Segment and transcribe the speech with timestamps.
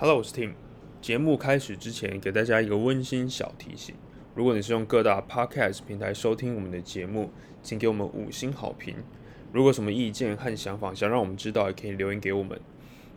[0.00, 0.52] Hello，我是 Tim。
[1.00, 3.96] 节目开始之前，给大家一个温馨小提醒：
[4.32, 7.32] 如果你是用各大 Podcast 平台收听我们的节目，
[7.64, 8.94] 请给我们五星好评。
[9.52, 12.60] 如果什么意见和想法想让我们知道，也可以留言给我们。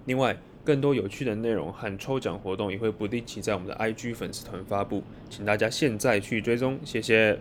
[0.05, 7.37] 另外，更多有趣的内容和抽奖活动也会不定期在我们的 IG 粉丝团发布，请大家现在去追踪，谢谢。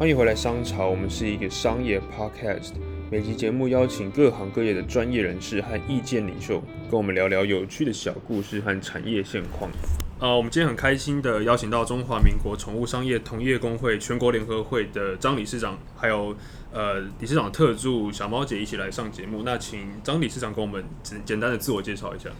[0.00, 2.70] 欢迎回来商潮，我们是一个商业 podcast，
[3.10, 6.58] 每集节目邀请各行各业的专业人士和意见领袖，
[6.90, 9.70] 跟我们聊聊有趣的小故事和产业现况。
[10.18, 16.34] 呃，我们今天很开心的邀请到中华民国宠物商业同业工会全国联合会的张理事长，还有
[16.72, 19.42] 呃理事长特助小猫姐一起来上节目。
[19.44, 22.30] 那请张理事长跟我们简简单的自我介绍一下。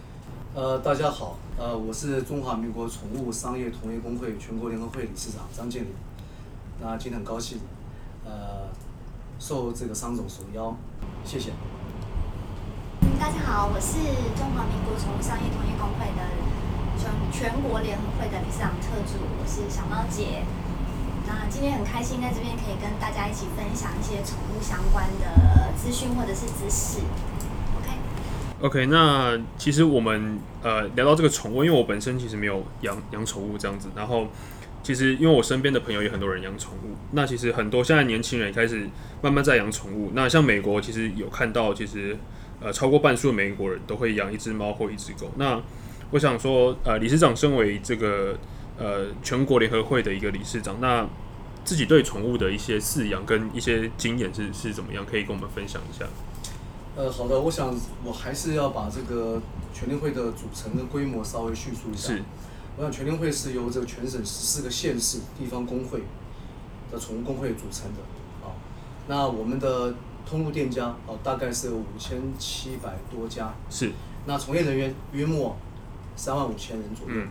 [0.55, 5.89] 呃，大家好，呃，我是中华民国宠物商业同业工会全国联合会理事长张建林。
[6.83, 7.59] 那今天很高兴，
[8.25, 8.65] 呃，
[9.37, 10.75] 受这个商总所邀，
[11.23, 11.51] 谢谢。
[13.19, 13.99] 大家好，我是
[14.35, 16.25] 中华民国宠物商业同业工会的
[16.97, 20.43] 全全国联合会的理事长特助，我是小猫姐。
[21.27, 27.01] 那今天很开心在这边可以跟大家一起分享一些宠物相关的资讯或者是知识。
[27.77, 27.93] OK。
[28.61, 34.25] OK，那其实我们呃聊到这个宠物，因为我本身其实没有养养宠物这样子，然后。
[34.83, 38.89] 其实，因为我身边的朋友也很多人养宠物，那其实很多现在年轻人也开始
[39.21, 40.11] 慢慢在养宠物。
[40.15, 42.17] 那像美国，其实有看到，其实
[42.59, 45.31] 呃超过半数的美国人都会养一只猫或一只狗。
[45.37, 45.61] 那
[46.09, 48.35] 我想说，呃，理事长身为这个
[48.79, 51.07] 呃全国联合会的一个理事长，那
[51.63, 56.05] 自己对宠物的一些饲养跟一些经验是是怎么样，可以跟我们分享一下？
[56.95, 57.73] 呃，好的，我想
[58.03, 59.39] 我还是要把这个
[59.73, 62.13] 全联会的组成跟规模稍微叙述一下。
[62.13, 62.23] 是。
[62.77, 66.01] 我想全联会是由这个全省十四个县市地方工会
[66.91, 67.99] 的宠物工会组成的，
[68.41, 68.55] 啊，
[69.07, 69.93] 那我们的
[70.25, 73.91] 通路店家啊大概是有五千七百多家，是，
[74.25, 75.55] 那从业人员约莫
[76.15, 77.21] 三万五千人左右，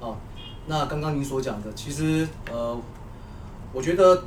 [0.00, 0.18] 啊，
[0.66, 2.78] 那刚刚您所讲的，其实呃，
[3.72, 4.24] 我觉得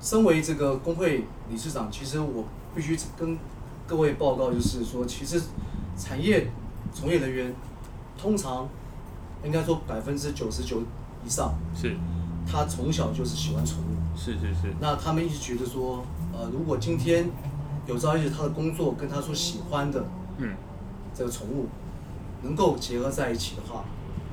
[0.00, 2.44] 身为这个工会理事长，其实我
[2.74, 3.36] 必须跟
[3.86, 5.42] 各位报告，就是说，其实
[5.98, 6.48] 产业
[6.92, 7.54] 从业人员
[8.16, 8.68] 通常。
[9.44, 10.82] 应该说百分之九十九
[11.24, 11.96] 以上是，
[12.50, 14.74] 他从小就是喜欢宠物，是是是。
[14.80, 17.28] 那他们一直觉得说，呃，如果今天
[17.86, 20.04] 有朝一日他的工作跟他所喜欢的，
[20.38, 20.54] 嗯，
[21.14, 21.66] 这个宠物
[22.42, 23.84] 能够结合在一起的话，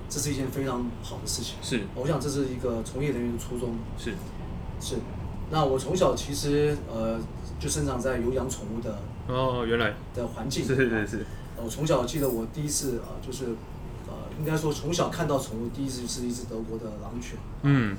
[0.09, 1.55] 这是一件非常好的事情。
[1.61, 3.75] 是，我想这是一个从业人员的初衷。
[3.97, 4.13] 是，
[4.79, 4.95] 是。
[5.51, 7.19] 那我从小其实呃
[7.59, 10.65] 就生长在有养宠物的哦原来的环境。
[10.65, 11.25] 是是是。
[11.55, 13.55] 我从小记得我第一次啊就是。
[14.43, 17.37] 应该说，从小看到宠物，第一只是一只德国的狼犬。
[17.61, 17.95] 嗯，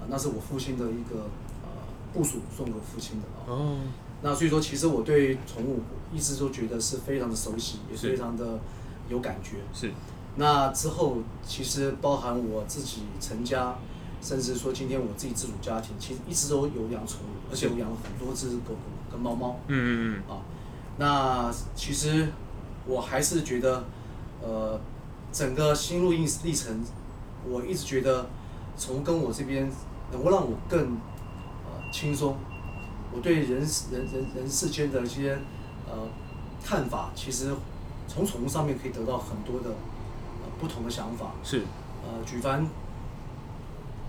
[0.00, 1.24] 啊，那是我父亲的一个
[1.64, 1.68] 呃
[2.14, 3.42] 部署送给我父亲的啊。
[3.48, 3.78] 哦。
[4.22, 5.80] 那所以说，其实我对宠物
[6.14, 8.60] 一直都觉得是非常的熟悉，也非常的
[9.08, 9.56] 有感觉。
[9.74, 9.90] 是。
[10.36, 13.74] 那之后，其实包含我自己成家，
[14.22, 18.76] 甚至说今天我自己自主家庭，其实一直都有养宠物，而且我养了很多只狗狗
[19.10, 19.58] 跟猫猫。
[19.66, 20.32] 嗯嗯嗯。
[20.32, 20.42] 啊，
[20.98, 22.28] 那其实
[22.86, 23.82] 我还是觉得，
[24.40, 24.80] 呃。
[25.32, 26.84] 整个心路历历程，
[27.48, 28.26] 我一直觉得，
[28.76, 29.70] 从跟我这边
[30.12, 30.80] 能够让我更
[31.64, 32.36] 呃轻松，
[33.10, 33.60] 我对人
[33.90, 35.38] 人人人世间的一些
[35.88, 35.96] 呃
[36.62, 37.50] 看法，其实
[38.06, 41.32] 从宠物上面可以得到很多的呃不同的想法。
[41.42, 41.62] 是。
[42.04, 42.68] 呃，举凡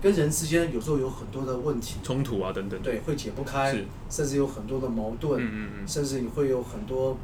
[0.02, 1.96] 跟人之间有时候有很多的问题。
[2.02, 2.82] 冲突啊等等。
[2.82, 3.72] 对，会解不开。
[3.72, 3.86] 是。
[4.10, 5.40] 甚至有很多的矛盾。
[5.40, 5.88] 嗯嗯嗯。
[5.88, 7.16] 甚至你会有很多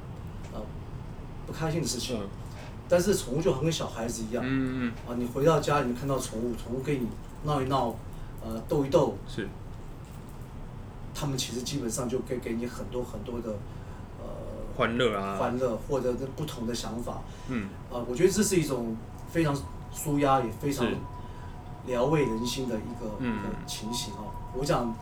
[0.54, 0.60] 呃
[1.46, 2.18] 不开心的事情。
[2.90, 7.06] 但是宠物就很跟小孩子一样，嗯嗯啊，你回到家里面看到宠物，宠物跟你
[7.44, 7.94] 闹一闹，
[8.44, 9.48] 呃，斗一斗，是，
[11.14, 13.50] 他们其实基本上就可以给你很多很多的，
[14.18, 14.26] 呃，
[14.76, 18.96] 欢乐啊，欢乐或者不同的想法，嗯，啊，我觉得这是一种
[19.30, 19.56] 非常
[19.94, 20.84] 舒压也非常
[21.86, 24.34] 疗慰人心的一个一个情形哦。
[24.58, 24.92] 我想，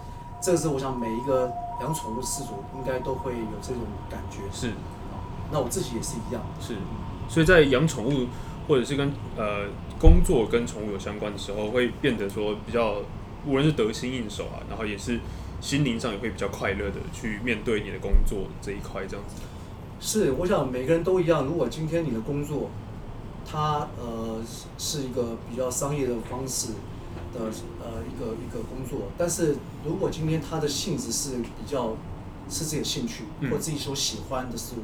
[0.43, 1.50] 这是我想每一个
[1.81, 4.75] 养宠物饲主应该都会有这种感觉，是，
[5.50, 6.76] 那我自己也是一样，是。
[7.28, 8.26] 所以在养宠物，
[8.66, 9.66] 或者是跟呃
[10.00, 13.02] 工作跟宠物有相关的时候，会变得说比较
[13.46, 15.20] 无论是得心应手啊，然后也是
[15.60, 19.36] 心灵上也会比较快乐的去面对你的工作这一块这样子。
[20.00, 21.44] 是，我想每个人都一样。
[21.44, 22.70] 如果今天你的工作，
[23.44, 24.40] 它呃
[24.78, 26.69] 是一个比较商业的方式
[27.34, 27.40] 的
[27.82, 31.96] 呃一个一个工作，但是如果今天它的性质是比较
[32.48, 34.82] 是自己的兴趣或自己所喜欢的事物。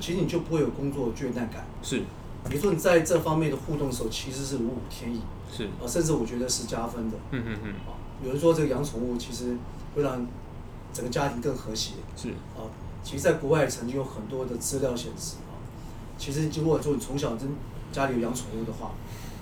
[0.00, 1.66] 其实你就不会有工作倦怠感。
[1.82, 2.02] 是，
[2.48, 7.16] 比如说你在这方面的互动的时候，其实是如虎添翼，是，啊，甚至我觉得是加分的。
[7.30, 9.56] 嗯嗯嗯，啊，有人说这个养宠物其实
[9.94, 10.26] 会让
[10.92, 11.94] 整个家庭更和谐。
[12.16, 12.68] 是，啊，
[13.02, 15.58] 其实在国外曾经有很多的资料显示啊，
[16.18, 17.48] 其实如果说你从小真
[17.92, 18.92] 家里有养宠物的话，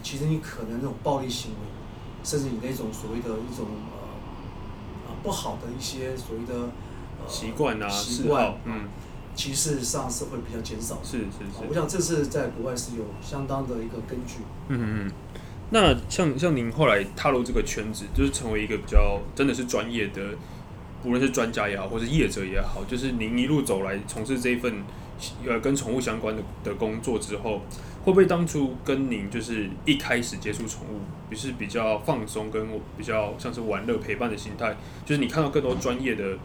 [0.03, 1.57] 其实你可能那种暴力行为，
[2.23, 6.55] 甚至你那种所谓的一种呃啊不好的一些所谓的
[7.19, 8.89] 呃习惯啊，习惯嗯，
[9.35, 11.05] 其实上是会比较减少的。
[11.05, 14.39] 是是是，啊我想这是在国外是有相当的一个根据。
[14.69, 15.13] 嗯嗯嗯。
[15.71, 20.23] 那像像您后来踏入这个圈子，就是成为一个比较真的是专业的，
[21.05, 24.85] 无论是专家也好，或是业者也好，就是您一路走来从事这一份
[25.47, 27.63] 呃跟宠物相关的的工作之后，
[28.05, 31.01] 会不会当初跟您就是一开始接触宠物，
[31.31, 36.37] 也是比较放松跟比较像是玩乐陪伴的心态，就是你看到更多专业的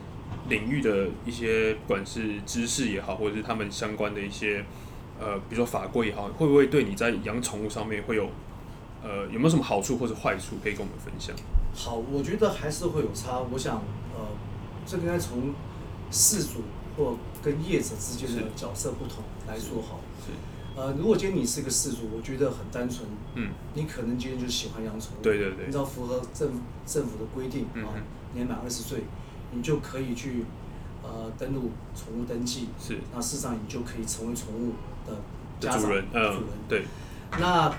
[0.49, 4.65] 领域的一些不管是知识也好，或者是他们相关的一些
[5.19, 8.29] 呃，比如说法规也好，会不会对你在养宠物上面会有
[9.03, 11.35] 呃有没有什么好处或者坏处可以跟我们分享？
[11.73, 13.39] 好，我觉得还是会有差。
[13.39, 13.77] 我想，
[14.15, 14.25] 呃，
[14.85, 15.53] 这个应该从
[16.11, 16.63] 事主
[16.97, 19.99] 或跟业者之间的角色不同来说好。
[20.25, 20.31] 是，
[20.75, 26.51] 呃，如果今天你是个事主，我觉得很单纯，嗯，你可能今天就喜欢养宠物，对对对你只要符合政
[26.85, 28.01] 政府的规定啊嗯哼，
[28.33, 28.99] 年满二十岁，
[29.51, 30.45] 你就可以去
[31.03, 32.97] 呃登录宠物登记，是。
[33.13, 34.73] 那事实上你就可以成为宠物
[35.07, 35.13] 的
[35.59, 36.85] 的家长主人，嗯主人，对，
[37.39, 37.73] 那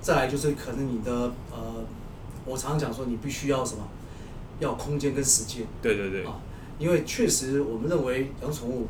[0.00, 1.10] 再来就是可能你的
[1.50, 1.84] 呃，
[2.44, 3.86] 我常常讲说你必须要什么，
[4.60, 5.66] 要空间跟时间。
[5.80, 6.38] 对对对，啊，
[6.78, 8.86] 因为确实我们认为养宠物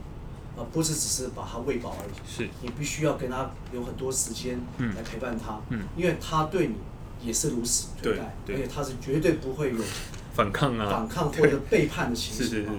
[0.57, 6.77] 啊、不是只是把它喂饱而已，是，你必须要跟它有很多时间嗯来陪伴它，嗯因为它对你
[7.21, 9.79] 也是如此对待，对对而且它是绝对不会有
[10.35, 12.69] 反抗啊，反抗或者背叛的情形，是是是。
[12.69, 12.75] 啊。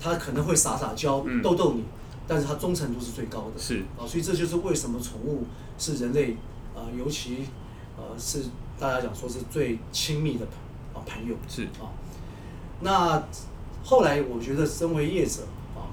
[0.00, 1.40] 它可能会撒撒娇、嗯。
[1.42, 1.82] 逗逗你，
[2.28, 3.58] 但是他忠诚度是最高的。
[3.58, 5.44] 是，啊，所以这就是为什么宠物
[5.78, 6.36] 是人类
[6.76, 7.46] 啊、尤其
[7.96, 8.42] 呃是
[8.78, 11.34] 大家讲说是最亲密的朋啊朋友。
[11.48, 11.88] 是，啊。
[12.80, 13.22] 那
[13.82, 15.42] 后来我觉得身为业者
[15.74, 15.88] 啊，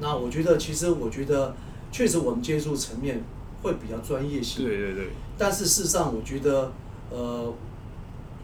[0.00, 1.54] 那我觉得其实我觉得
[1.90, 3.22] 确实我们接触层面
[3.62, 5.08] 会比较专业性，对对对，
[5.38, 6.72] 但是事实上我觉得
[7.10, 7.50] 呃，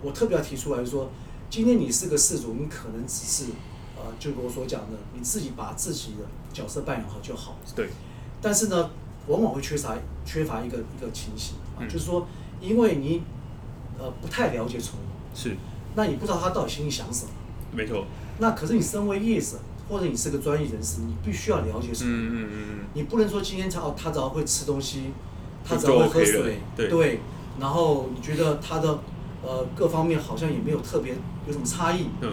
[0.01, 1.11] 我特别要提出来说，
[1.55, 3.45] 今天你是个事主，你可能只是
[3.97, 7.57] 呃，就如我所讲的，你自己把自己的角色扮演好就好。
[7.77, 7.91] 对，
[8.43, 8.91] 但是呢，
[9.29, 9.95] 往往会缺乏
[10.27, 11.89] 缺乏一个一个情形啊，嗯。
[11.89, 12.27] 就是说，
[12.61, 13.23] 因为你
[14.01, 15.57] 呃不太了解宠物，是，
[15.95, 17.31] 那你不知道它到底心里想什么。
[17.71, 18.05] 没错，
[18.41, 19.57] 那可是你身为业者，
[19.89, 22.11] 或者你是个专业人士，你必须要了解宠物。
[22.11, 25.13] 嗯嗯嗯你不能说今天他哦，他只要会吃东西，
[25.65, 27.21] 他只要会就喝水，对。
[27.61, 28.99] 然后你觉得他的
[29.45, 31.15] 呃各方面好像也没有特别
[31.47, 32.33] 有什么差异，嗯，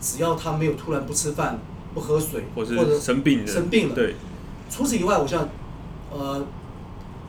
[0.00, 1.58] 只要他没有突然不吃饭、
[1.94, 4.16] 不喝水，或或者生病了，生病了对，
[4.68, 5.48] 除此以外，我想，
[6.10, 6.44] 呃，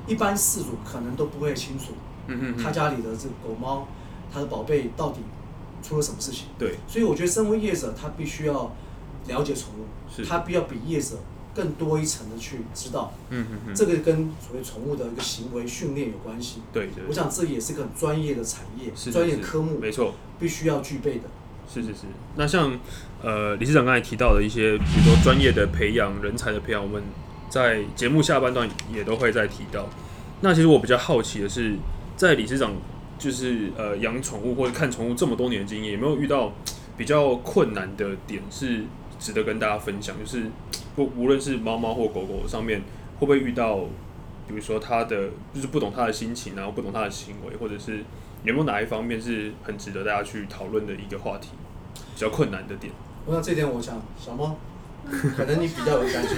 [0.07, 1.93] 一般饲主可能都不会清楚
[2.27, 3.87] 嗯他家里的这个狗猫，
[4.33, 5.19] 他的宝贝到底
[5.83, 6.47] 出了什么事情。
[6.57, 8.75] 对，所以我觉得，身为业者，他必须要
[9.27, 11.17] 了解宠物，他必要比业者
[11.55, 13.13] 更多一层的去知道。
[13.29, 16.61] 嗯嗯嗯，这个跟所谓宠物的一个行为训练有关系。
[16.73, 21.21] 对对，我想这也是个很专业的产业，是专业是科目没错，必须要具备的。
[21.67, 22.01] 是是是。
[22.35, 22.79] 那像
[23.23, 27.01] 呃理事长刚才提到的一些，比如说专业的培养、人才的培养，我们
[27.49, 29.87] 在节目下半段也都会再提到。
[30.41, 31.75] 那其实我比较好奇的是，
[32.15, 32.73] 在理事长
[33.17, 36.53] 就是呃养宠物或者看宠物这么多年的经验，有没有遇到
[36.97, 38.83] 比较困难的点是
[39.17, 40.15] 值得跟大家分享？
[40.19, 40.51] 就是
[40.95, 42.81] 不无论是猫猫或狗狗上面，
[43.19, 43.79] 会不会遇到，
[44.47, 48.03] 比如说它的就是不懂它的心情，然后不懂它的行为，或者是
[48.43, 51.49] 有没有哪一方面是很值得大家去讨论的一个话题，
[51.93, 52.93] 比较困难的点？
[53.25, 54.55] 我想这点，我想小猫，
[55.35, 56.35] 可能你比较有感觉。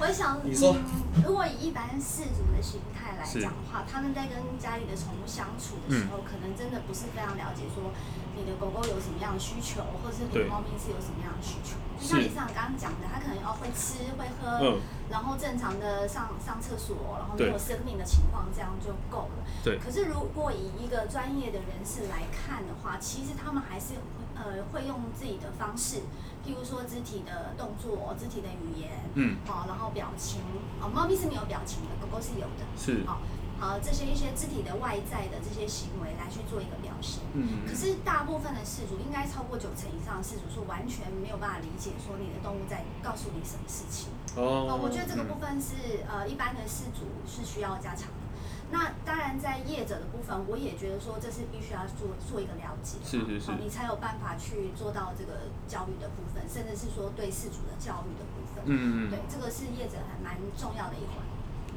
[0.00, 7.90] 我想， 你说嗯，如果以一般饲主的心态来讲的话，他们在跟家里的宠物相处的时候，可能真的不是非常了解说
[8.38, 11.74] 你的狗狗有什么样的需求，或者是你的猫咪是有什么样的需求。
[11.98, 14.78] 就像你上刚刚讲的，它可能要会吃会喝，嗯，
[15.10, 19.42] 然后正常的上上厕所，然后没有生病的情况，这样就够了。
[19.64, 23.98] 对，可是如果以一个专业的人士来看的话，其实他们还是
[24.36, 26.06] 呃会用自己的方式，
[26.46, 30.40] 譬如说肢体的动作、肢体的语言，嗯，好、然后表情，
[30.80, 33.18] 哦，猫咪是没有表情的，狗狗是有的，是，好、
[33.60, 37.22] 呃，这些一些肢体的外在的这些行为来去做一个表现。
[37.34, 44.08] 嗯可是大部分的事主，应该超过九成以上的事主是完全没有办法理解说你的动物在告诉你什么事情。
[44.36, 48.28] 哦哦，我觉得这个部分是呃一般的事主是需要加强的。
[48.70, 58.62] 那当然，在业者的部分，我也觉得说这是必须要做做一个了解，是是是哦，你才有办法去做到这个教育的部分，甚至是说对事主的教育的部分。
[58.68, 61.24] 嗯嗯对，这个是业者还蛮重要的一环。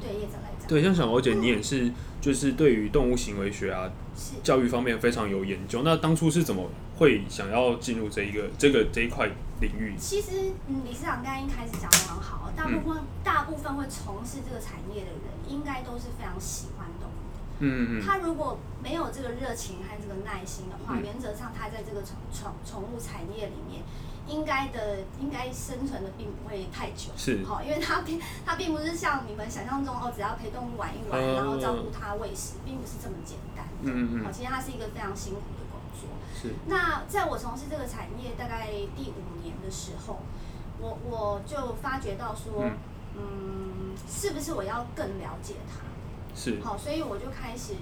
[0.02, 0.68] 对业者来讲。
[0.68, 1.90] 对，像小毛姐，你也是，
[2.20, 5.82] 就是对于动物行为学啊，是教育方面非常有研究。
[5.84, 6.68] 那当初是怎么
[6.98, 9.26] 会想要进入这一个这个这一块
[9.60, 9.94] 领域？
[9.98, 16.86] 其实，嗯，理事长刚刚一开始讲的很好，大部分、大部分会从事这个产业的人，应该都是非常喜欢。
[17.62, 23.82] 嗯嗯他如果没有这个热情和这个耐心的话，嗯原则上他在这个宠宠宠物产业里面，
[24.26, 27.10] 应该的应该生存的并不会太久。
[27.16, 33.90] 是好，因为他并他并不是像你们想象中哦，只要陪动物玩一玩，嗯然后照顾它喂食，并不是这么简单的。
[33.90, 36.08] 嗯嗯嗯好，其实它是一个非常辛苦的工作。
[36.34, 40.18] 是那在我从事这个产业大概第五年的时候，
[40.80, 42.76] 我我就发觉到说，嗯
[43.16, 45.91] 嗯，是不是我要更了解它？
[46.34, 47.74] 是，好，所以我就开始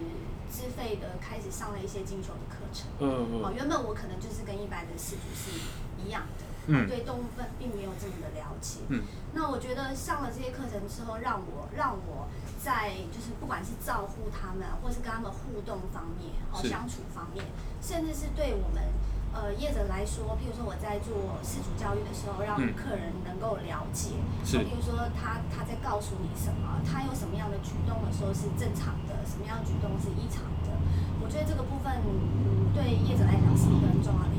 [0.50, 2.88] 自费的开始上了一些进修的课程。
[2.98, 5.58] 嗯哦，嗯原本我可能就是跟一般的饲主是
[6.04, 6.88] 一样的，嗯。
[6.88, 8.80] 对动物分并没有这么的了解。
[8.88, 9.02] 嗯。
[9.32, 12.28] 那我觉得上了这些课程之后，让我让我
[12.62, 17.44] 在就是不管是照顾他们，或是跟他们互动方面，哦相处方面，
[17.80, 18.82] 甚至是对我们
[19.32, 30.74] 呃业者来说，譬如说我在做饲主教育的时候，让嗯客人能够了解，是哦譬如说他他在告诉你什么，他有什么样的举动的时候是正常的，什么样的举动是异常的。
[31.22, 34.30] 我觉得这个部分，嗯，对业者来讲是一个很重要的。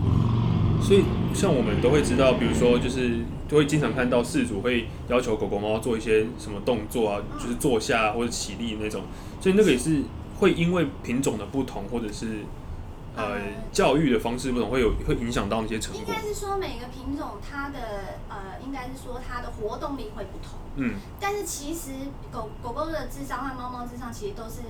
[0.82, 9.04] 所以像我们都会知道，比如说就是都会经常看到事主会要求狗狗、猫猫做一些什么动作啊，就是坐下或者起立那种，
[9.40, 10.02] 所以那个也是
[10.40, 12.44] 会因为品种的不同，或者是
[13.16, 13.40] 呃呃
[13.72, 16.02] 教育的方式不同，会有会影响到那些成果。
[16.02, 17.80] 应该是说每个品种它的
[18.30, 20.60] 呃，应该是说它的活动力会不同。
[20.76, 21.92] 嗯，但是其实
[22.32, 24.62] 狗狗狗的智商和猫猫智商其实都是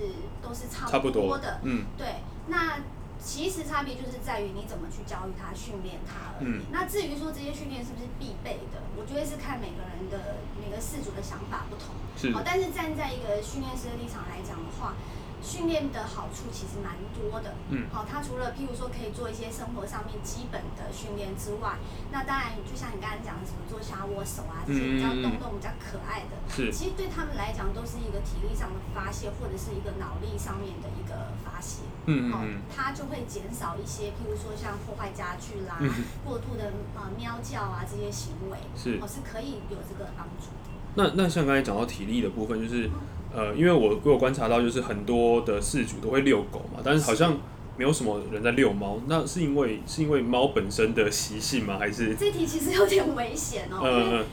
[0.41, 1.59] 都是差差不多多的。
[1.63, 2.07] 嗯，对，
[2.47, 2.79] 那
[3.21, 6.49] 其实差别就是在于你怎么去教育它、训练它而已。
[6.49, 11.93] 嗯那至于说这些训练是不是必备的，我觉得是看每个人的每个饲主的想法不同。
[12.17, 14.97] 是哦，但是站在一个训练师的立场来讲的话，
[15.41, 17.53] 训练的好处其实蛮多的。
[17.69, 17.87] 嗯。
[17.91, 21.75] 好、它除了譬如说可以做一些生活上面基本的训练之外，
[22.11, 31.81] 那当然就像你刚才讲的，什么做下握手啊，这些比较动动、比较可爱的，是其实对他们来讲都是一个体力上的发泄，或者是一个脑力上面的一个发泄。
[31.81, 35.89] 哦嗯嗯嗯，它就会减少一些，譬如说像破坏家具啦、嗯。
[36.25, 38.97] 过度的呃喵叫啊这些行为，是。
[39.01, 40.49] 哦是可以有这个帮助。
[40.95, 42.89] 那那像刚才讲到体力的部分，就是
[43.33, 47.37] 呃，因为我我有观察到，就是很多的饲主都会遛狗嘛，但是好像
[47.77, 51.77] 没有什么人在遛猫，那是因为是因为猫本身的习性吗？
[51.79, 54.25] 还是这题其实有点危险哦，嗯嗯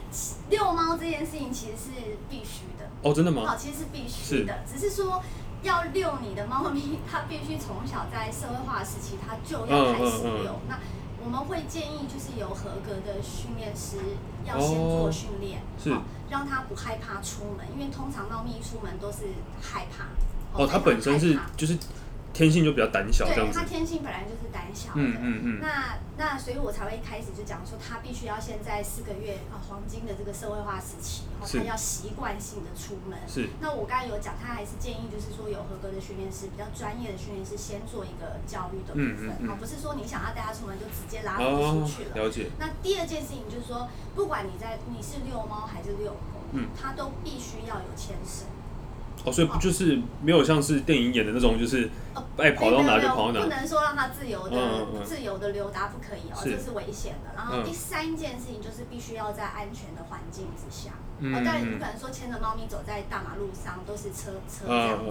[0.51, 3.57] 遛猫这件事情其实是必须的，哦，真的好，吗？
[3.57, 5.23] 其实是必须的，只是说
[5.63, 10.61] 要遛你的猫咪，它必须从小在社会化时期，它就要开始嗯嗯嗯遛。
[10.69, 10.79] 那
[11.29, 13.99] 我们会建议就是有合格的训练师
[14.47, 20.07] 要先做训练，是好让他不害怕出门，因为通常猫咪出门都是害怕。
[20.59, 21.77] 哦，它本身是就是
[22.39, 23.65] 天性就比较胆小这对，样子它。
[23.67, 25.03] 天性本来就是胆小的。
[25.03, 33.19] 嗯嗯嗯，那那所以，我才会一开始就讲说，他必须要现在四个月啊黄金的这个社会化时期，然后是他要习惯性的出门。
[33.27, 42.23] 是那我刚才有讲，他还是建议就是说有合格的训练师，比较专业的训练师先做一个教育的部分，嗯嗯嗯啊，不是说你想要带他出门就直接拉他出哦去，了。
[42.23, 42.47] 了解。
[42.59, 48.47] 那第二件事情就是说，不管你在你是遛猫还是遛狗，嗯，它都必须要有牵绳。
[49.25, 53.41] 哦，所以不就是没有像是电影演的那种，就是哦爱跑到哪就跑到哪。
[53.43, 57.35] 不能说让它自由的、嗯嗯嗯自由的溜达，不可以哦，是这是危险的。
[57.37, 65.11] 然后嗯第三件事情就是必须要在安全的环境之下，嗯哦，当然你不可能说牵着猫咪走在大马路上都是车车这嗯样子，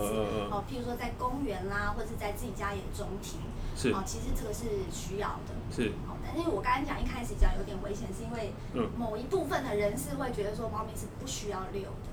[0.52, 3.40] 哦，譬如说在公园啦，或者是在自己家里的中庭，
[3.76, 5.54] 是哦，其实这个是需要的。
[5.70, 12.08] 是，哦，但是我刚刚讲一开始讲有点危险，是因为嗯某一部分的人是会觉得说猫咪是不需要遛的。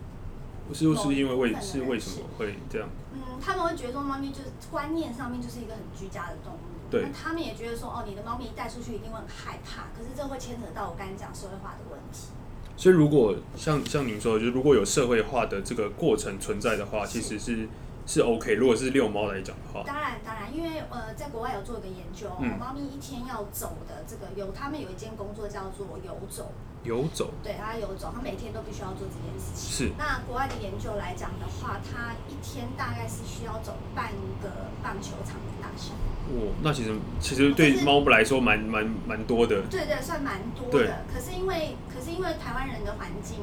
[0.73, 2.89] 是不是因为为是为什么会这样？
[3.13, 6.59] 嗯，他们会觉得说猫咪就是观念上面就是一个很居家的动物，
[6.91, 12.29] 对那他们也觉得说哦，你的猫咪带出去一定会很害怕，可是这会牵扯到我刚才讲社会化的问题。
[12.77, 17.69] 所以如果像像您说的，就是如果有社会化的这个过程存在的话，其实是
[18.05, 18.55] 是 OK。
[18.55, 22.29] 如果是遛猫来讲的话，当然，当然，因为呃，在国外有做一个研究，
[22.59, 26.51] 猫咪一天要走的这个有，他们有一件工作叫做游走，
[26.85, 29.89] 游走对，它游走，它每天都必须要做这件事情。
[29.89, 34.13] 是那国外的研究来讲的话，它一天大概是需要走半
[34.43, 35.93] 个棒球场的大小。
[36.29, 39.63] 哦，那其实其实对猫来说蛮蛮蛮多的。
[39.71, 41.05] 对对，算蛮多对的。
[41.13, 43.39] 可是因为，可是因为台湾人的环境，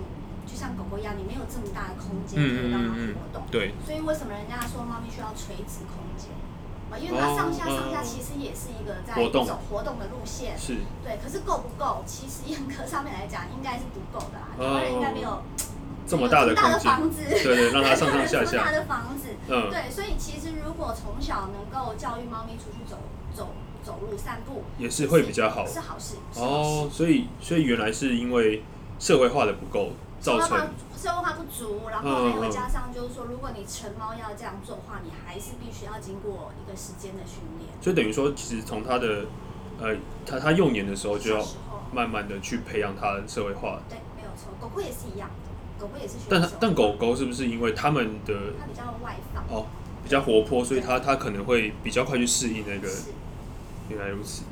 [0.45, 6.29] 就像狗狗一样，你没有这么大的空间可以让它活动，对，所以为什么人家说猫咪需要垂直空间？
[6.91, 10.57] 啊，因为它上下、哦上下其实也是一个在走活动的路线。
[10.57, 12.03] 是对，可是够不够？
[12.05, 14.51] 其实严格上面来讲，应该是不够的啊。
[14.57, 15.41] 台哦湾人应该没有
[16.07, 22.98] 这么大的房子，对对，让它 上上下这么大下，的房子，嗯，对，所以其实如果从小能够教育猫咪出去走
[23.33, 23.48] 走
[23.83, 25.65] 走路、散步，也是会比较好。
[25.65, 26.15] 是好事。
[26.36, 28.63] 哦，所以所以原来是因为
[29.00, 37.71] 社会化的不够，造社会化成社会化不足，然后还有加上就是说，如果你成猫要这样做的话，你还是必须要经过一个时间的训练。
[37.81, 39.25] 就等于说，其实从它的
[39.81, 41.43] 呃，它它幼年的时候就要
[41.91, 43.81] 慢慢的去培养它的社会化。
[43.89, 49.65] 对，没有错，狗狗也是一样的，狗狗也是但它但狗狗是不是因为它们的它比较外放，哦
[50.03, 52.87] 比较活泼，所以它它可能会比较快去适应那个？
[53.89, 54.43] 原来如此。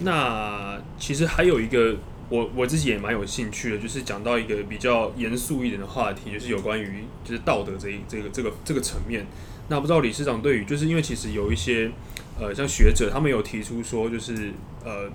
[0.00, 1.96] 那其实还有一个
[2.30, 9.26] 我我自己也蛮有兴趣的，就是讲到一个比较严肃一点的话题，就是有关于就是道德这一这个这个这个层面。
[9.68, 11.90] 那不知道理事长对于就是因为其实有一些
[12.38, 14.52] 呃像学者他们有提出说，就是
[14.84, 15.10] 呃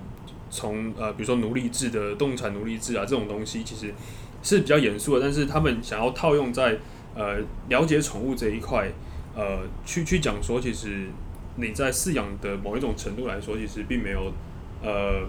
[0.50, 3.92] 从呃比如说奴隶制的动产奴隶制啊这种东西，其实
[4.42, 6.78] 是比较严肃的，但是他们想要套用在
[7.14, 7.38] 呃
[7.68, 8.90] 了解宠物这一块，
[9.36, 11.06] 呃去去讲说，其实
[11.56, 14.32] 你在饲养的某一种程度来说，其实并没有
[14.82, 15.28] 呃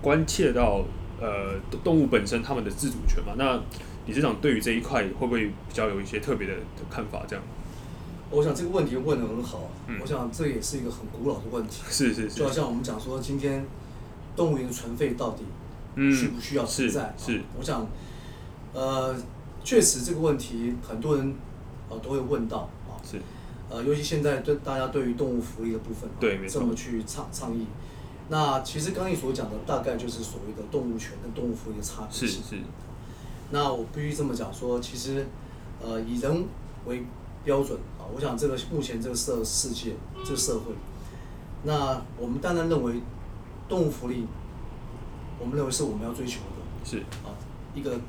[0.00, 0.84] 关切到
[1.22, 3.34] 呃动物本身它们的自主权嘛。
[3.38, 3.62] 那
[4.06, 7.22] 理事长对于这一块会不会比较有一些特别的的看法？
[7.28, 7.44] 这样
[8.30, 13.64] 我想这个问题问的很好，嗯我想这也是一个很古老的问题，是是是就好像我们讲说今天
[14.34, 15.44] 动物园的存废到底
[15.94, 17.14] 需嗯不需要存是在？
[17.16, 17.86] 是啊我想，
[18.72, 19.14] 呃，
[19.62, 21.34] 确实这个问题很多人
[21.90, 23.20] 呃都会问到啊，是
[23.68, 27.66] 呃，尤其现在对大家对于动物福利的部分啊，对没错这么去倡倡议。
[28.32, 32.42] 那其实刚才你所讲的大概就是所谓的动物权跟动物福利的差别是性。
[32.42, 32.56] 是
[33.50, 35.26] 那我必须这么讲说，其实，
[35.82, 36.46] 呃，以人
[36.86, 37.04] 为
[37.44, 40.72] 标准啊，我想这个目前这个社世界这个社会，
[41.64, 43.02] 那我们当然认为
[43.68, 44.26] 动物福利，
[45.38, 47.36] 我们认为是我们要追求的是啊，
[47.74, 48.00] 一个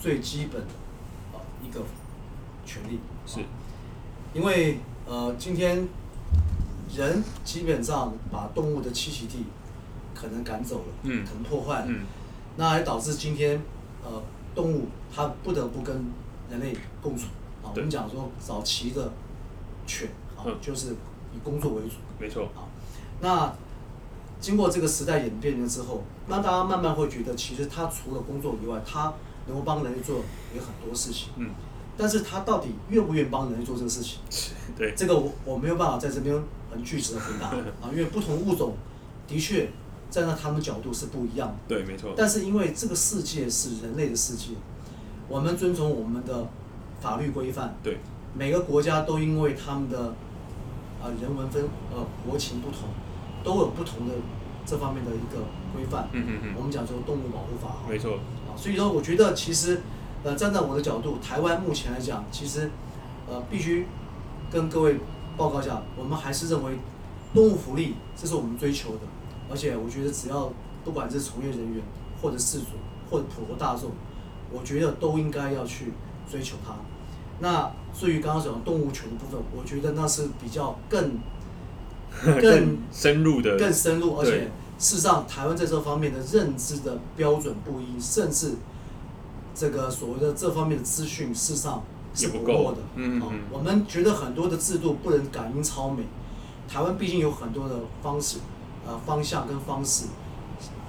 [0.00, 0.68] 最基本的
[1.34, 1.82] 啊一个
[2.64, 2.98] 权利。
[3.26, 3.40] 是
[4.32, 5.86] 因为呃，今天
[6.96, 9.44] 人基本上把动物的栖息地
[10.18, 11.24] 可能赶走了，嗯。
[11.24, 12.00] 可能破坏了，嗯。
[12.56, 13.60] 那还导致今天
[14.02, 14.22] 呃
[14.54, 16.04] 动物它不得不跟
[16.50, 17.26] 人类共处。
[17.62, 17.68] 啊。
[17.74, 19.12] 我们讲说早期的
[19.86, 20.56] 犬啊，嗯。
[20.60, 20.92] 就是
[21.34, 21.96] 以工作为主。
[22.18, 22.44] 没错。
[22.54, 22.64] 啊。
[23.20, 23.52] 那
[24.40, 29.12] 经过这个时代演变了之后，那大家慢慢会觉得，其实它除了工作以外，它
[29.46, 30.20] 能够帮人类做
[30.54, 31.28] 也很多事情。
[31.36, 31.50] 嗯。
[31.98, 34.20] 但是它到底愿不愿意帮人类做这个事情？
[34.76, 34.94] 对。
[34.94, 36.34] 这个我我没有办法在这边
[36.70, 37.48] 很具体的回答。
[37.48, 38.74] 啊，因为不同物种
[39.26, 39.70] 的确
[40.10, 41.54] 站在他们角度是不一样的。
[41.68, 42.12] 对没错。
[42.16, 44.50] 但是因为这个世界是人类的世界，
[45.28, 46.46] 我们遵从我们的
[47.00, 47.98] 法律规范，对。
[48.34, 50.14] 每个国家都因为他们的
[51.02, 52.88] 啊、人文分呃国情不同，
[53.42, 54.14] 都有不同的
[54.66, 55.42] 这方面的一个
[55.74, 56.08] 规范。
[56.12, 56.54] 嗯嗯嗯。
[56.56, 57.84] 我们讲说动物保护法哈。
[57.88, 58.14] 没错。
[58.14, 59.80] 啊，所以说我觉得其实
[60.22, 62.70] 呃站在我的角度，台湾目前来讲，其实
[63.28, 63.86] 呃必须
[64.50, 64.98] 跟各位
[65.36, 66.78] 报告一下，我们还是认为
[67.34, 69.00] 动物福利这是我们追求的，
[69.50, 70.52] 而且我觉得只要
[70.84, 71.82] 不管是从业人员
[72.20, 72.66] 或者事主
[73.10, 73.90] 或者普罗大众，
[74.52, 75.92] 我觉得都应该要去
[76.30, 76.74] 追求它。
[77.38, 81.18] 那至于刚刚讲的动物权的部分，我觉得那是比较更
[82.40, 88.52] 更深入的更深入，而且事实上，台湾在这方面的认知的标准不一，甚至
[89.54, 91.82] 这个所谓的这方面的资讯，事实上
[92.14, 92.78] 是不够的。
[92.78, 96.04] 哦嗯嗯嗯我们觉得很多的制度不能赶英超美，
[96.66, 98.38] 台湾毕竟有很多的方式、
[98.86, 100.06] 呃方向跟方式、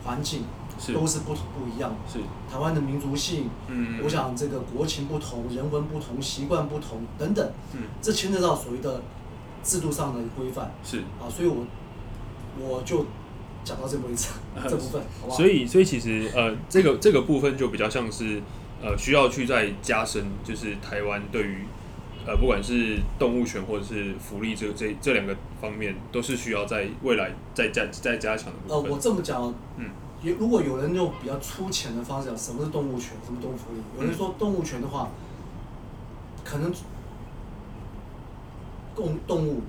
[0.04, 0.44] 环境
[0.80, 1.98] 是都是不同不一样的。
[2.12, 2.20] 是
[2.52, 9.02] 台湾的民族性，嗯我想这个国情不同、人文不同、习惯不同等等，嗯这牵扯到所谓的
[9.64, 10.72] 制度上的规范。
[10.84, 11.66] 是啊，所以我
[12.60, 13.06] 我就
[13.64, 14.30] 讲到这为止，
[14.70, 15.38] 这部分，好不好？
[15.38, 18.42] 所以，所以其实呃，这个这个部分就比较像是
[18.82, 21.66] 呃，需要去再加深，就是台湾对于
[22.28, 28.92] 呃，不管是动物权或者是福利这这这两个方面，都是需要在未来再加再加强的呃，部分。
[28.92, 29.42] 我这么讲，
[29.78, 29.90] 嗯，
[30.22, 33.82] 也如果有人用比较粗浅的方式讲，什么是动物权，什么动物福利？
[33.98, 35.10] 有人说动物权的话，
[36.44, 36.70] 可能
[38.94, 39.62] 动动物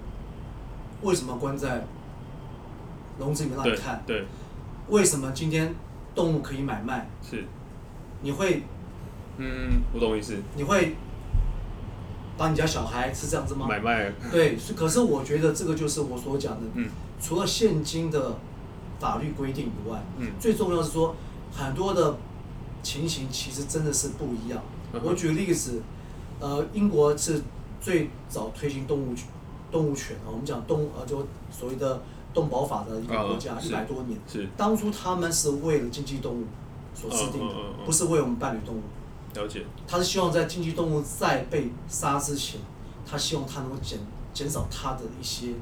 [1.02, 1.84] 为什么关在
[3.20, 4.02] 笼子里面让你对看？
[4.04, 4.24] 对
[4.88, 5.72] 为什么今天
[6.12, 7.08] 动物可以买卖？
[7.22, 7.44] 是，
[8.20, 8.64] 你会
[9.36, 10.96] 嗯，我懂意思，你会
[12.38, 13.66] 把你家小孩是这样子吗？
[13.68, 16.88] 买卖，对，是可是我觉得这个就是我所讲的，嗯
[17.20, 18.36] 除了现今的
[19.00, 21.16] 法律规定以外，嗯最重要是说
[21.52, 22.16] 很多的
[22.82, 24.62] 情形其实真的是不一样。
[24.92, 25.82] 嗯我举个例子，
[26.40, 27.42] 呃，英国是
[27.80, 29.26] 最早推行动物权
[29.70, 32.00] 动物权啊，我们讲动呃就所谓的
[32.32, 34.18] 动保法的一个国家，啊一百多年。
[34.26, 36.44] 是当初他们是为了经济动物
[36.94, 38.80] 所制定的，不是为我们伴侣动物。
[39.34, 39.64] 了解。
[39.86, 42.60] 他是希望在经济动物在被杀之前，
[43.08, 43.98] 他希望他能够减
[44.32, 45.52] 减少他的一些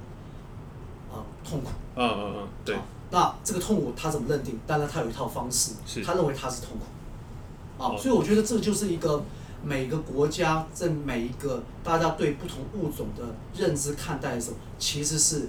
[1.12, 1.70] 啊、痛苦。
[1.96, 4.59] 嗯嗯嗯，对啊，那这个痛苦他怎么认定？
[4.66, 5.72] 当然他有一套方式，
[6.05, 7.83] 他认为他是痛苦。
[7.83, 9.22] 啊，哦所以我觉得这就是一个
[9.62, 13.22] 每个国家在每一个大家对不同物种的
[13.55, 15.48] 认知看待的时候，其实是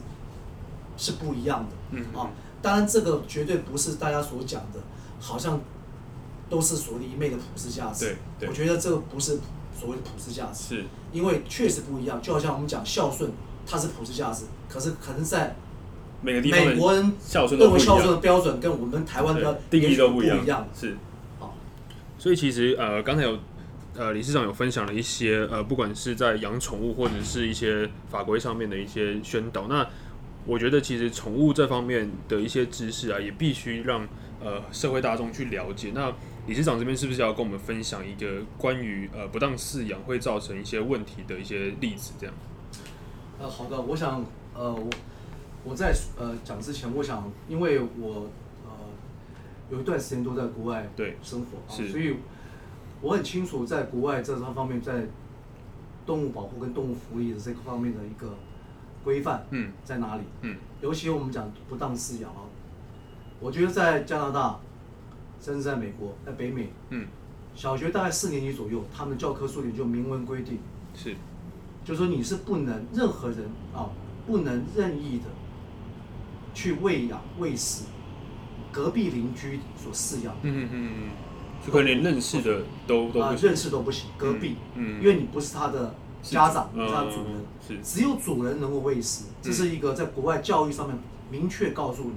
[0.97, 1.75] 是不一样的。
[1.91, 2.29] 嗯啊，
[2.61, 4.79] 当然这个绝对不是大家所讲的，
[5.19, 5.59] 好像
[6.49, 8.05] 都是所谓的一昧的普世价值。
[8.05, 9.39] 对对我觉得这个不是
[9.77, 12.21] 所谓的普世价值，是因为确实不一样。
[12.21, 13.31] 就好像我们讲孝顺，
[13.65, 15.55] 它是普世价值，可是可能在
[16.21, 20.67] 每个地方美国人孝顺认为孝顺的样，标准跟我们台湾的定义都不不一样，样。
[20.73, 20.97] 是。
[21.39, 21.55] 好，
[22.17, 23.37] 所以其实呃，刚才有
[23.95, 29.67] 呃理事长有分享了一些呃，不管是在养宠物或者是一些法规上面的一些宣导。
[29.67, 29.87] 那
[30.45, 34.07] 我觉得其实宠物这方面的一些知识啊，也必须让
[34.43, 35.91] 呃社会大众去了解。
[35.93, 36.11] 那
[36.47, 42.13] 理事长这边是不是要跟我们分享一个关于呃不当饲养会造成一些问题的一些例子？
[42.17, 42.33] 这样。
[43.37, 44.89] 呃，好的，我想呃我
[45.65, 48.29] 我在呃讲之前，我想因为我
[48.65, 48.71] 呃
[49.69, 52.15] 有一段时间都在国外对生活所以
[53.01, 55.05] 我很清楚在国外这方面在
[56.05, 58.33] 动物保护跟动物福利的这个方面的一个
[59.03, 60.21] 规范嗯在哪里？
[60.41, 62.47] 嗯，尤其我们讲不当饲养啊，
[63.41, 64.57] 我觉得在加拿大，
[65.41, 67.07] 甚至在美国，在北美，嗯，
[67.55, 70.59] 小学大概四年级左右，他们的教科书里就明文规定，
[70.93, 71.15] 是。
[71.85, 73.89] 就是说你是不能任何人啊，
[74.25, 75.25] 不能任意的
[76.53, 77.85] 去喂养喂食
[78.73, 80.33] 隔壁邻居所饲养。
[80.33, 81.09] 的嗯嗯嗯，
[81.65, 84.99] 就可能连认识的都都啊、认识都不行，隔壁，嗯。
[84.99, 87.77] 嗯因为你不是他的家长，不是他的主人，嗯是。
[87.81, 90.97] 只有主人能够喂食，这是一个在国外教育上面
[91.31, 92.15] 明确告诉你，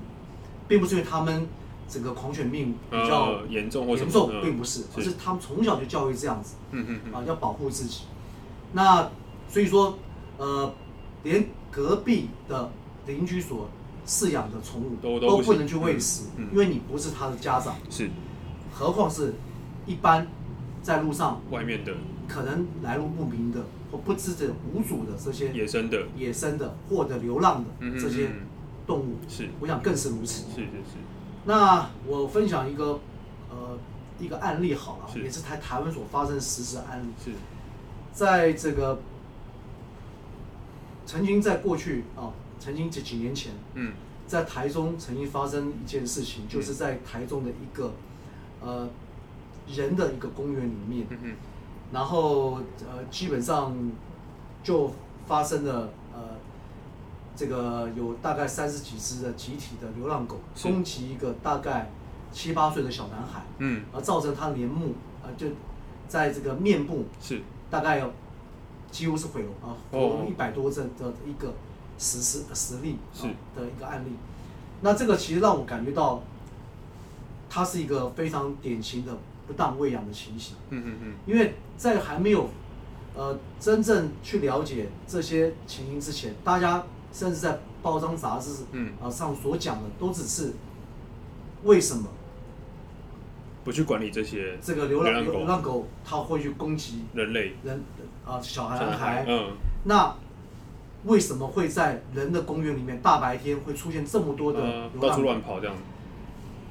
[0.67, 1.47] 并不是因为他们
[1.91, 6.55] 整个狂犬病比较呃严重严重，嗯并不是，而是他们从小就教育这样子。
[6.71, 7.13] 嗯嗯嗯。
[7.13, 8.03] 啊，要保护自己。
[8.73, 9.11] 那
[9.49, 9.99] 所以说，
[10.39, 10.73] 呃，
[11.25, 12.71] 连隔壁的
[13.07, 13.69] 邻居所
[14.07, 16.49] 饲养的宠物都都不能去喂食，嗯嗯。
[16.53, 18.09] 因为你不是他的家长，是。
[18.73, 19.35] 何况是
[19.87, 20.27] 一般
[20.83, 21.93] 在路上外面的。
[22.29, 28.47] 可能来路不明的或不知者无主的这些野生的，野生的或者流浪的这些嗯
[28.87, 29.49] 动物，是。
[29.59, 30.45] 我想更是如此。
[30.51, 30.97] 是是是，
[31.45, 33.01] 那我分享一个
[33.51, 33.79] 呃
[34.19, 35.23] 一个案例好了，是。
[35.23, 37.09] 也是台台湾所发生实时案例。
[37.25, 37.33] 是。
[38.13, 39.01] 在这个
[41.07, 43.93] 曾经在过去啊，曾经这几年前，嗯。
[44.27, 47.93] 在台中曾经发生一件事情，就是在台中的一个
[48.61, 48.89] 呃
[49.67, 51.37] 人的一个公园里面，嗯嗯
[51.93, 53.75] 然后呃基本上
[54.63, 54.93] 就
[55.27, 56.21] 发生了呃
[57.37, 61.91] 这个有大概三十几只的集体的流浪狗攻击一个大概
[62.33, 63.83] 七八岁的小男孩，嗯。
[63.93, 65.47] 而造成他脸目啊、呃就
[66.09, 67.41] 在这个面部是。
[67.71, 68.13] 大概有
[68.91, 70.19] 几乎是毁容啊，毁哦。
[70.19, 71.55] 容一百多帧的一个
[71.99, 73.27] 实实实例是。
[73.27, 74.11] 啊的一个案例。
[74.83, 76.23] 那这个其实让我感觉到，
[77.49, 79.17] 它是一个非常典型的
[79.47, 80.57] 不当喂养的情形。
[80.71, 81.15] 嗯嗯嗯。
[81.27, 82.49] 因为在还没有
[83.15, 88.93] 呃真正去了解这些情形之前，大家甚至在包装杂志嗯。
[89.03, 90.53] 啊上所讲的都只是
[91.65, 92.09] 为什么
[93.65, 95.39] 不去管理这些这个流浪流浪狗。
[95.39, 97.53] 流浪狗它会去攻击人类。
[97.63, 97.83] 人
[98.27, 99.53] 啊小孩孩，嗯。
[99.85, 100.15] 那
[101.05, 105.23] 为什么会在人的公园里面大白天会出现这么多的呃到处狗？
[105.23, 105.75] 乱跑这样，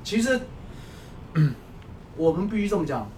[0.04, 0.40] 其实，
[2.16, 3.10] 我们必须这么讲，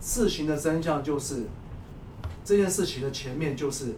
[0.00, 1.44] 事情的真相就是
[2.44, 3.94] 这件事情的前面就是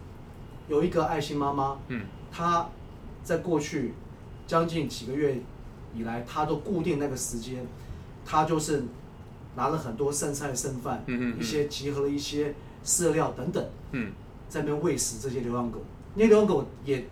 [0.68, 2.02] 有一个爱心妈妈，嗯。
[2.30, 2.68] 她
[3.22, 3.94] 在过去
[4.46, 5.38] 将近几个月
[5.94, 7.66] 以来，她都固定那个时间，
[8.24, 8.84] 她就是
[9.54, 11.40] 拿了很多剩菜剩饭，嗯嗯嗯。
[11.40, 14.12] 一些集合了一些饲料等等，嗯。
[14.48, 15.82] 在那边喂食这些流浪狗。
[16.14, 17.06] 那流浪狗也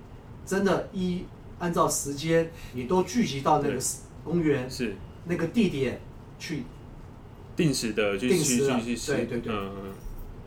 [0.46, 1.24] 真的一
[1.58, 3.80] 按照时间，也都聚集到那个
[4.24, 4.94] 公园是。
[5.26, 6.00] 那个地点
[6.38, 6.64] 去。
[7.56, 9.52] 定时的去去定时的去去吃，对对对。
[9.52, 9.92] 嗯嗯。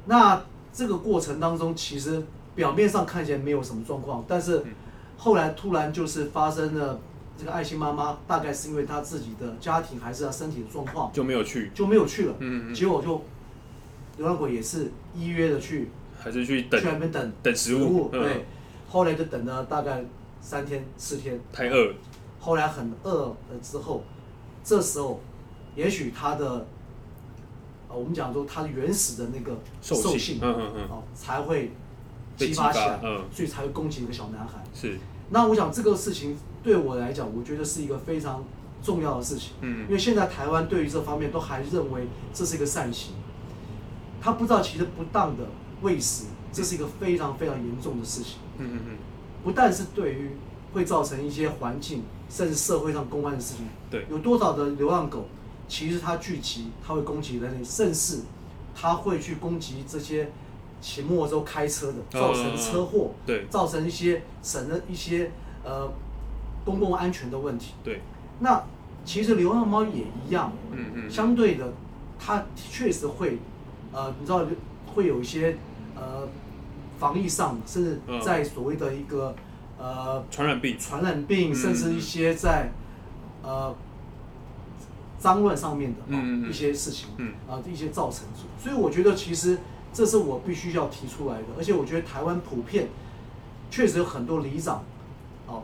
[0.06, 2.24] 那这个过程当中，其实
[2.58, 4.74] 表面上看起来没有什么状况，但是嗯。
[5.20, 7.00] 后来突然就是发生了
[7.40, 12.36] 这个爱心妈妈，大概是因为她自己的家庭还是她身体的状况，就没有去，就没有去了。
[12.38, 13.20] 嗯嗯结果就
[14.18, 15.90] 流浪狗也是依约的去
[16.20, 18.22] 还是去等去那边等等食物，嗯。
[18.22, 18.46] 对，
[18.88, 20.04] 后来就等了大概
[20.40, 21.96] 三天四天，太饿了，
[22.40, 24.04] 后来很饿了之后，
[24.64, 25.20] 这时候
[25.76, 26.68] 也许他的
[27.90, 30.82] 呃我们讲说它原始的那个兽性性，嗯嗯嗯。
[30.92, 31.72] 哦才会
[32.38, 33.24] 被激发起来，嗯。
[33.32, 34.64] 所以才会攻击一个小男孩。
[34.74, 38.44] 是，那我想这个事情对我来讲，我觉得是一个非常
[38.84, 39.86] 重要的事情，嗯。
[39.88, 43.14] 因为现在台湾对于这方面都还认为这是一个善行，
[44.22, 45.44] 他不知道其实不当的
[45.82, 48.38] 喂食，这是一个非常非常严重的事情。
[48.58, 48.98] 嗯嗯嗯，
[49.44, 50.32] 不但是对于
[50.74, 55.26] 会造成一些环境甚至社会上公安的事情，对，有多少的流浪狗，
[55.68, 58.22] 其实它聚集，它会攻击人类，甚至
[58.76, 60.32] 它会去攻击这些
[60.82, 65.32] 骑摩托车开车的，造成车祸，对，造成一些省的一些
[65.64, 65.92] 呃
[66.64, 67.74] 公共安全的问题。
[67.84, 68.02] 对，
[68.40, 68.64] 那
[69.04, 71.74] 其实流浪猫也一样，嗯嗯，相对的，
[72.20, 73.40] 它确实会，
[73.92, 74.46] 呃，你知道
[74.94, 75.58] 会有一些
[75.96, 76.28] 呃
[77.00, 78.22] 防疫上，甚至嗯。
[78.22, 79.34] 在所谓的一个
[79.78, 82.70] 呃传染病，传染病，嗯甚至一些在
[83.44, 83.74] 呃
[85.18, 86.50] 脏乱上面的、啊嗯嗯嗯。
[86.50, 87.34] 一些事情，嗯。
[87.50, 88.26] 啊一些造成，
[88.62, 89.58] 所以我觉得其实
[89.98, 92.88] 这是我必须要提出来的，而且我觉得台湾普遍
[93.72, 94.84] 确实有很多里长，
[95.48, 95.64] 哦，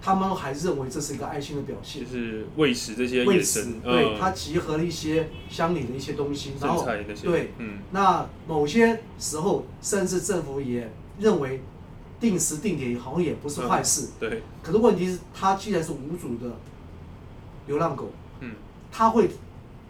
[0.00, 2.04] 他们还认为这是一个爱心的表现。
[2.04, 4.16] 就，是喂食这些为此野生，对嗯。
[4.20, 6.86] 它集合了一些乡里的一些东西，然生后
[7.24, 7.78] 对，嗯。
[7.90, 11.60] 那某些时候甚至政府也认为
[12.20, 14.10] 定时定点好像也不是坏事。
[14.20, 16.54] 对，可是问题是，它既然是无主的
[17.66, 18.54] 流浪狗，嗯。
[18.92, 19.28] 它会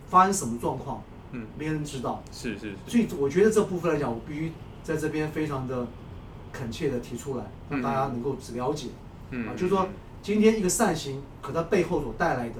[0.08, 1.02] 发生什么状况，
[1.34, 2.22] 嗯，没人知道。
[2.30, 4.52] 是是是，所以我觉得这部分来讲，我必须
[4.84, 5.86] 在这边非常的
[6.52, 8.88] 恳切的提出来，让大家能够了解。
[9.30, 9.88] 嗯啊，就是说
[10.22, 12.56] 今天一个善行，可它背后所带来的，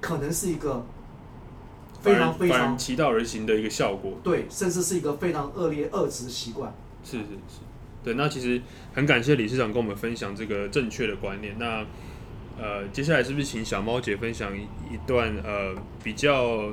[0.00, 0.84] 可能是一个
[2.02, 6.74] 非常非常其道而行的一个效果，对，甚至是一个非常恶劣恶质的习惯。
[7.02, 7.60] 是是是，
[8.04, 8.60] 对，那其实
[8.92, 11.56] 很感谢理事长跟我们分享这个正确的观念。
[11.58, 11.84] 那
[12.60, 16.72] 呃，接下来是不是请小猫姐分享一一段呃比较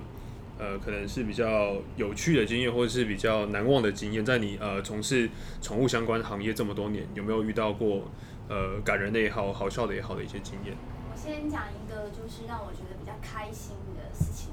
[0.60, 5.30] 呃可能是比较有趣的经验，或者是比较难忘的经验，在你呃从事
[5.62, 8.04] 宠物相关行业这么多年，有没有遇到过
[8.50, 10.76] 呃感人的也好、好笑的也好的一些经验？
[11.10, 14.52] 我先讲一个，就是让我觉得比较开心的事情。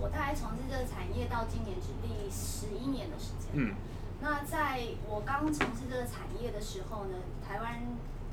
[0.00, 3.50] 我大概从事这个产业到今年是第十一年的时间。
[3.52, 3.74] 嗯
[4.22, 7.80] 那在我刚从事这个产业的时候呢，台湾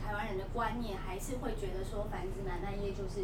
[0.04, 3.24] 台湾人的观念还是会觉得说繁殖买卖业就是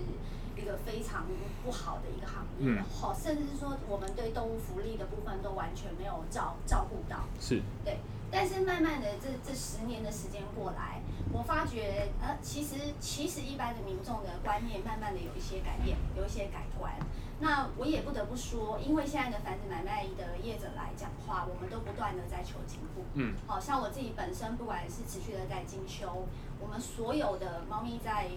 [0.56, 1.26] 一个非常
[1.64, 7.26] 不好的一个行业，嗯好、甚至是说我们对动物福利的部分都完全没有照照顾到。
[7.40, 7.98] 是对，
[8.32, 16.94] 但是慢慢的这这十年的时间过来，我发觉呃，其实其实一般的民众的观念慢慢的有一些改变，有一些改观。
[17.40, 23.04] 那我也不得不说，因为现在的繁殖买卖的业者来讲话，我们都不断的在求进步。
[23.16, 26.26] 嗯好像我自己本身，不管是持续的在进修，
[26.62, 28.30] 我们所有的猫咪在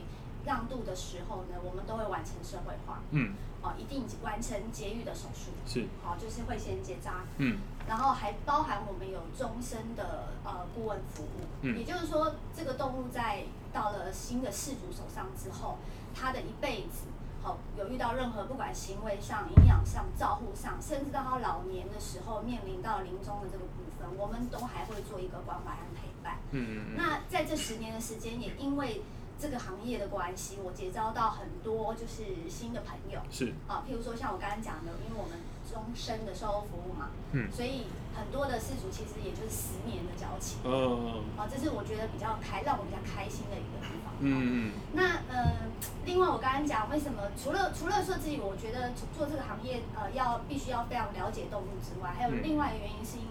[0.46, 3.34] 让渡的时候呢，我们都会完成社会化，嗯。
[3.62, 5.86] 哦，一定完成节育的手术，是。
[6.04, 7.58] 好，就是会先结扎，嗯。
[7.88, 11.76] 然后还包含我们有终身的呃顾问服务，嗯。
[11.76, 15.78] 也就是说，这个动物在到了新的饲主手上之后，
[16.14, 17.08] 它的一辈子，
[17.42, 26.38] 好、有遇到任何不管行为上、营养上、照护上，甚至到它老年的时候面临到临终的这个部分，我们都还会做一个关怀和陪伴。
[26.52, 26.94] 嗯嗯嗯。
[26.96, 29.02] 那在这十年的时间，也因为
[29.38, 33.20] 这个行业的关系，我结交到很多就是新的朋友。
[33.30, 33.52] 是。
[33.68, 37.50] 啊，譬如说像我刚刚讲的，因为我们终身的售后服务嘛，嗯。
[37.52, 37.84] 所以
[38.16, 44.14] 很多的事主其实也就是十年的交情，嗯啊，这是我觉得比较开让我比较开心的一个地方。
[44.20, 45.68] 嗯嗯那呃，
[46.06, 52.42] 另外我刚刚讲为什么除了除了说自己我觉得做这个行业呃要必须要非常了解动物之外，还有嗯。
[52.42, 53.26] 另外一个原因是因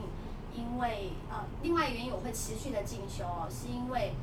[0.54, 4.14] 因为呃另外一个原因我会持续的进修哦，是因为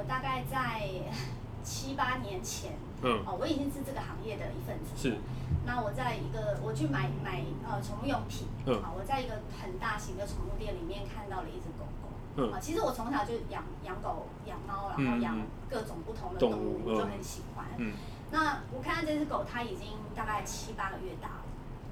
[0.00, 0.88] 我大概在
[1.62, 3.20] 七八年前嗯。
[3.26, 4.96] 哦，我已经是这个行业的一份子。
[4.96, 5.18] 是。
[5.66, 8.80] 那我在一个我去买买呃宠物用品，嗯。
[8.82, 12.08] 啊，我在一个很大型的宠物店里面看到了一只狗狗。
[12.36, 12.50] 嗯。
[12.52, 15.36] 啊，其实我从小就养养狗、养猫，然后养
[15.68, 17.10] 各种不同的动动物，物我就嗯。
[17.10, 17.66] 很喜欢。
[17.76, 17.92] 嗯。
[18.30, 21.44] 那我看到这只狗，它已经大概七八个月大了，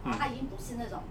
[0.05, 0.13] 嗯。
[0.13, 1.03] 啊，它已经不是那种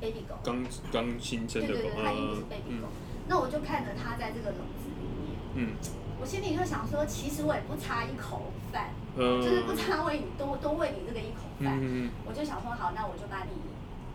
[0.00, 0.66] baby 狗，刚。
[0.90, 2.48] 刚新生的狗对对对，它已经不是嗯。
[2.50, 3.06] baby 狗嗯。
[3.28, 5.76] 那我就看着它在这个笼子里面，嗯
[6.20, 11.78] 我心里就想说，其实我也不差一口饭，嗯就是不差喂你多多喂你这个一口饭。
[11.80, 13.50] 嗯我就想说，好，那我就把你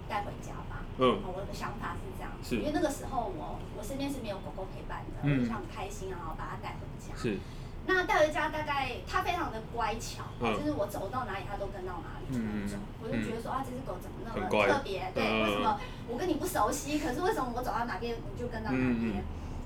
[0.10, 0.84] 带回家吧。
[1.00, 7.16] 嗯哦我的想法是这样，是因为那个时候我我身边是没有狗狗陪伴的，嗯我就想很开心啊，然后把它带回家。
[7.16, 7.38] 是
[7.86, 12.80] 那带回家大概它非常的乖巧，嗯就是我走到哪里它都跟到哪里的那种。
[12.80, 15.12] 嗯我就觉得说啊，这只狗怎么那么特别？
[15.14, 19.24] 对，嗯为什么我跟你不熟悉，可是为什么我走到哪边你就跟到哪边？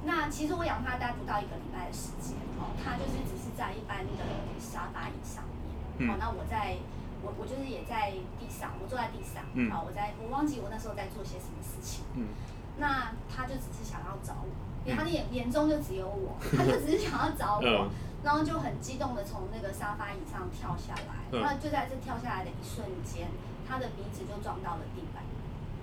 [0.08, 4.24] 嗯那其实我养它大概不到一个礼拜的时间哦，它就是只是在一般的
[4.58, 6.08] 沙发椅上面。
[6.08, 6.10] 嗯。
[6.10, 6.78] 哦，那我在
[7.22, 9.70] 我我就是也在地上，我坐在地上，嗯。
[9.70, 12.06] 好，我在我忘记我那时候在做些什么事情。
[12.16, 12.32] 嗯。
[12.80, 14.50] 那他就只是想要找我，
[14.88, 17.90] 因为他的眼眼中就只有我， 他就只是想要找我嗯，
[18.24, 21.42] 然后就很激动的从那个沙发椅上跳下来，嗯。
[21.44, 23.28] 那就在这跳下来的一瞬间，
[23.68, 25.24] 他的鼻子就撞到了地板，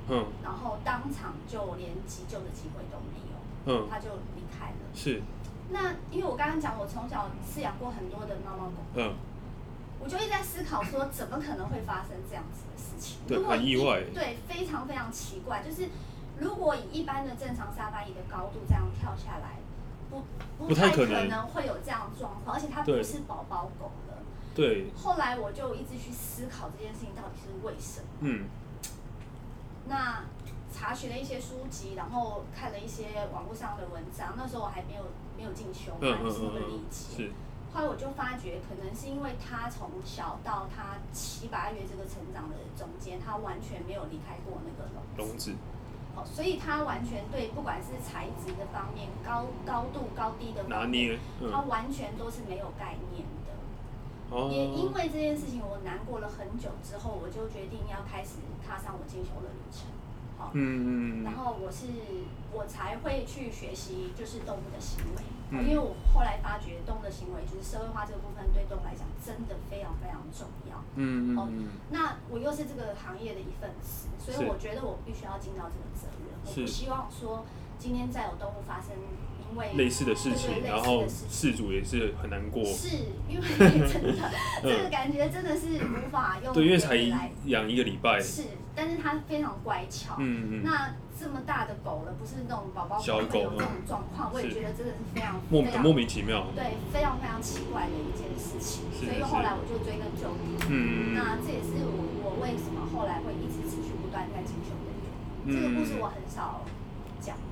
[0.08, 3.33] 嗯，然后当场就连急救的机会都没有，
[3.66, 4.76] 嗯，他就离开了。
[4.94, 5.22] 是。
[5.70, 9.14] 那因为我刚刚讲，我从小饲养过很多的猫猫狗，嗯，
[9.98, 13.18] 我就一直在思考说，怎么可能会发生这样子的事情？
[13.26, 14.02] 对，很意外。
[14.12, 15.62] 对，非常非常奇怪。
[15.62, 15.88] 就是
[16.38, 19.58] 如果以一般的正常沙发椅的高度这样跳下来，
[20.10, 20.22] 不
[20.68, 24.18] 不太可能会有这样状况，而且它不是宝宝狗了。
[24.54, 24.90] 对。
[24.94, 28.06] 后来我就一直去思考这件事情到底是为什么。
[28.20, 28.44] 嗯。
[29.88, 30.22] 那
[30.74, 34.34] 查询了一些书籍，然后看了一些网络上的文章。
[34.36, 35.04] 那时候我还没有。
[35.36, 37.28] 没有进修，还是那个理解。
[37.74, 45.56] 后来我就发觉，可能是因为他从小到他七八月这个成长的中间，他完全没有离开过那个笼子。
[46.14, 51.18] 哦，所以他完全对不管是材质的方面、高高度、高低的拿捏，
[51.50, 53.50] 他完全都是没有概念的。
[54.30, 54.48] 哦。
[54.52, 59.90] 也因为这件事情，我难过了很久之后，我就决定要开始踏上我进修的旅程。
[60.44, 61.86] 好，嗯嗯然后我是。
[62.56, 70.78] 我才会去学习，就是动物的行为，因为我后来发觉动物的行为，就是社会化这个部分对动物来讲真的非常非常重要。
[70.94, 71.68] 嗯嗯嗯。
[71.90, 76.30] 那我又是这个行业的一份子，所以我觉得我必须要尽到这个责任。
[76.46, 77.44] 我不希望说
[77.76, 78.94] 今天再有动物发生。
[79.76, 82.88] 类似的事情，然后事主也是很难过，是
[83.28, 84.30] 因为真的
[84.62, 86.96] 这个感觉真的是无法用对，因为才
[87.44, 88.42] 养一个礼拜，是，
[88.74, 106.62] 但是它非常乖巧，嗯嗯，那这么大的狗了，不是那种宝宝狗会有这种状况，我也觉得真的是非常莫莫名其妙，对，非常非常奇怪的一件事情，所以后来我就追根究底，嗯那这也是我我为什么后来会一直持续不断在进修的原因，这个故事我很少。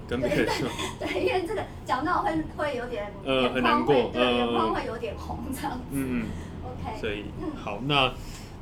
[0.08, 0.68] 跟别人说，
[1.00, 5.84] 对，因为这个讲到会会有点呃很难过，对，眼眶会有点红这样子。
[5.92, 6.26] 嗯嗯
[6.66, 7.00] ，OK。
[7.00, 7.24] 所以
[7.56, 8.12] 好，那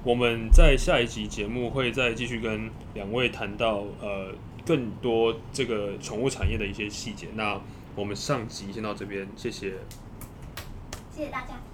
[0.02, 4.34] 我们在下一集节目会再继续跟两位谈到呃
[4.64, 7.28] 更多这个宠物产业的一些细节。
[7.34, 7.60] 那
[7.94, 9.74] 我们上集先到这边，谢谢，
[11.14, 11.69] 谢谢大家。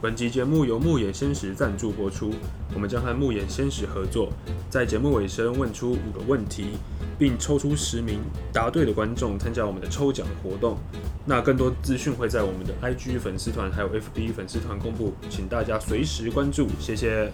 [0.00, 2.32] 本集节目由木野鲜食赞助播出。
[2.72, 4.32] 我们将和木野鲜食合作，
[4.70, 6.78] 在节目尾声问出五个问题，
[7.18, 8.20] 并抽出十名
[8.52, 10.78] 答对的观众参加我们的抽奖活动。
[11.26, 16.68] 那更多资讯会在我们的 IG 粉丝团还有 FB 粉丝团公布，请大家随时关注。
[16.78, 17.32] 谢谢。